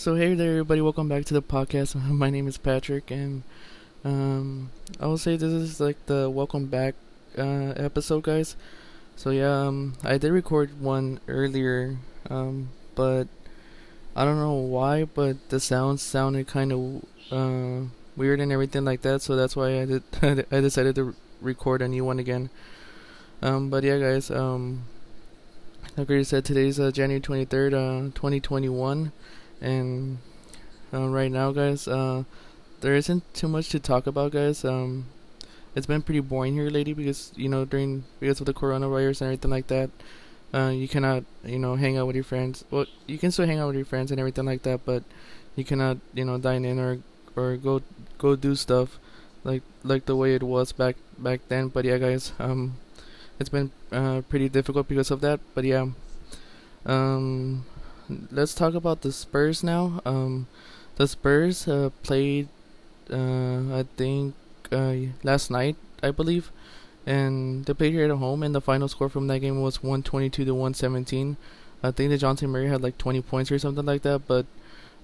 [0.00, 0.80] So hey there, everybody!
[0.80, 1.94] Welcome back to the podcast.
[2.08, 3.42] My name is Patrick, and
[4.02, 6.94] um, I will say this is like the welcome back
[7.36, 8.56] uh, episode, guys.
[9.16, 11.98] So yeah, um, I did record one earlier,
[12.30, 13.28] um, but
[14.16, 17.86] I don't know why, but the sound sounded kind of uh,
[18.16, 19.20] weird and everything like that.
[19.20, 20.02] So that's why I did.
[20.50, 22.48] I decided to record a new one again.
[23.42, 24.30] Um, but yeah, guys.
[24.30, 24.84] Um,
[25.98, 29.12] like I said, today's uh, January twenty third, uh, twenty twenty one
[29.60, 30.18] and
[30.92, 32.24] uh, right now, guys, uh,
[32.80, 34.64] there isn't too much to talk about, guys.
[34.64, 35.06] Um,
[35.74, 39.28] it's been pretty boring here lately because you know during because of the coronavirus and
[39.28, 39.90] everything like that.
[40.52, 42.64] Uh, you cannot, you know, hang out with your friends.
[42.72, 45.04] Well, you can still hang out with your friends and everything like that, but
[45.54, 46.98] you cannot, you know, dine in or
[47.36, 47.82] or go
[48.18, 48.98] go do stuff
[49.44, 51.68] like like the way it was back back then.
[51.68, 52.76] But yeah, guys, um,
[53.38, 55.40] it's been uh, pretty difficult because of that.
[55.54, 55.86] But yeah,
[56.84, 57.64] um,
[58.30, 60.00] let's talk about the Spurs now.
[60.04, 60.46] Um,
[60.96, 62.48] the Spurs uh, played,
[63.10, 64.34] uh, I think,
[64.72, 66.50] uh, last night, I believe,
[67.06, 68.42] and they played here at home.
[68.42, 71.36] And the final score from that game was 122 to 117.
[71.82, 74.26] I think that Dejounte Murray had like 20 points or something like that.
[74.26, 74.46] But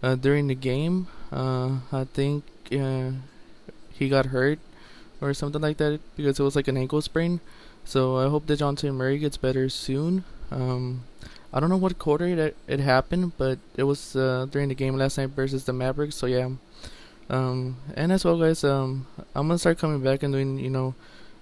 [0.03, 3.13] uh, during the game, uh, I think uh,
[3.91, 4.59] he got hurt
[5.21, 7.41] or something like that because it was like an ankle sprain.
[7.85, 10.25] So I hope that Dejounte Murray gets better soon.
[10.51, 11.05] Um,
[11.53, 14.97] I don't know what quarter it, it happened, but it was uh, during the game
[14.97, 16.17] last night versus the Mavericks.
[16.17, 16.51] So yeah,
[17.31, 20.95] um, and as well, guys, um, I'm gonna start coming back and doing you know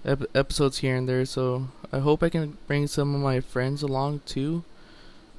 [0.05, 1.25] ep- episodes here and there.
[1.25, 4.63] So I hope I can bring some of my friends along too.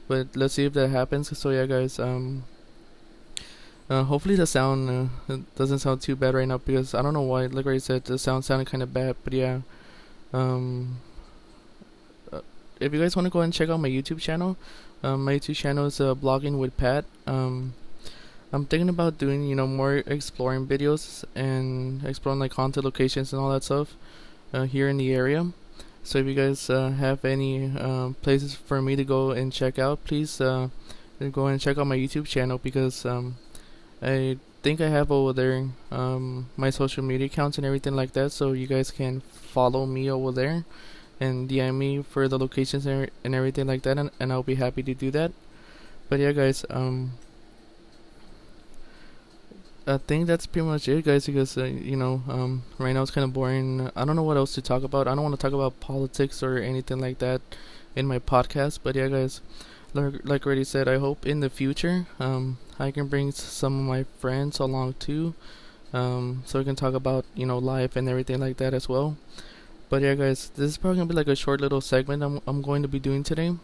[0.08, 1.36] But let's see if that happens.
[1.38, 2.44] So yeah, guys, um,
[3.88, 7.22] uh, hopefully the sound uh, doesn't sound too bad right now because I don't know
[7.22, 7.46] why.
[7.46, 9.16] Like I said, the sound sounded kind of bad.
[9.24, 9.60] But yeah,
[10.32, 10.98] um,
[12.80, 14.56] if you guys want to go and check out my YouTube channel,
[15.02, 17.04] um, my YouTube channel is uh, blogging with Pat.
[17.26, 17.74] Um,
[18.52, 23.40] I'm thinking about doing you know more exploring videos and exploring like haunted locations and
[23.42, 23.96] all that stuff
[24.52, 25.52] uh, here in the area.
[26.04, 29.78] So if you guys uh, have any uh, places for me to go and check
[29.78, 30.68] out, please uh,
[31.32, 33.36] go and check out my YouTube channel because um,
[34.00, 38.30] I think I have over there um, my social media accounts and everything like that.
[38.30, 40.64] So you guys can follow me over there
[41.20, 44.56] and DM me for the locations and, and everything like that, and, and I'll be
[44.56, 45.32] happy to do that.
[46.08, 47.12] But yeah, guys, um,
[49.86, 51.26] I think that's pretty much it, guys.
[51.26, 53.90] Because uh, you know, um, right now it's kind of boring.
[53.94, 55.06] I don't know what else to talk about.
[55.06, 57.40] I don't want to talk about politics or anything like that
[57.94, 58.80] in my podcast.
[58.82, 59.40] But yeah, guys,
[59.94, 63.84] like like already said, I hope in the future, um, I can bring some of
[63.86, 65.34] my friends along too,
[65.92, 69.16] um, so we can talk about you know life and everything like that as well.
[69.88, 72.62] But yeah, guys, this is probably gonna be like a short little segment I'm I'm
[72.62, 73.54] going to be doing today,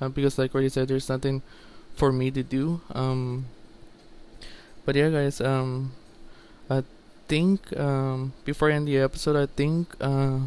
[0.00, 1.42] uh, because like already said, there's nothing
[1.96, 2.80] for me to do.
[2.92, 3.46] Um,
[4.84, 5.92] but yeah, guys, um,
[6.70, 6.84] I
[7.26, 10.46] think um before I end the episode, I think uh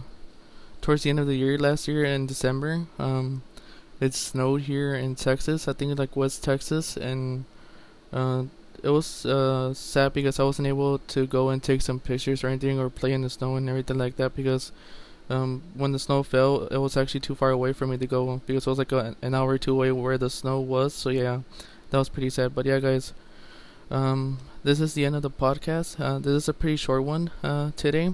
[0.82, 3.44] towards the end of the year last year in December, um,
[4.00, 5.68] it snowed here in Texas.
[5.68, 7.46] I think like West Texas, and
[8.12, 8.46] uh,
[8.84, 12.48] it was uh sad because I wasn't able to go and take some pictures or
[12.48, 14.72] anything or play in the snow and everything like that because
[15.32, 18.42] um, when the snow fell, it was actually too far away for me to go
[18.46, 20.94] because it was like a, an hour or two away where the snow was.
[20.94, 21.42] So yeah,
[21.90, 22.54] that was pretty sad.
[22.54, 23.14] But yeah, guys,
[23.90, 26.00] um, this is the end of the podcast.
[26.00, 28.14] Uh, this is a pretty short one uh, today.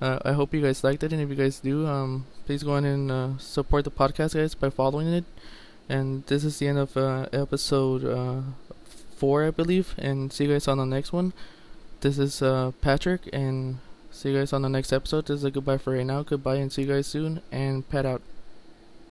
[0.00, 2.74] Uh, I hope you guys liked it, and if you guys do, um, please go
[2.74, 5.24] on and uh, support the podcast, guys, by following it.
[5.88, 8.42] And this is the end of uh, episode uh,
[9.18, 9.94] four, I believe.
[9.98, 11.32] And see you guys on the next one.
[12.00, 13.78] This is uh, Patrick, and
[14.10, 15.26] See you guys on the next episode.
[15.26, 16.22] This is a goodbye for right now.
[16.24, 17.40] Goodbye and see you guys soon.
[17.52, 18.20] And pet out.